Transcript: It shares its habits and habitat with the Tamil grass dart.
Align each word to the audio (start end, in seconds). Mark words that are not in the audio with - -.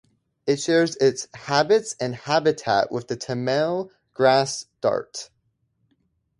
It 0.47 0.59
shares 0.59 0.95
its 0.95 1.27
habits 1.35 1.95
and 1.99 2.15
habitat 2.15 2.91
with 2.91 3.07
the 3.07 3.15
Tamil 3.15 3.91
grass 4.15 4.65
dart. 4.81 5.29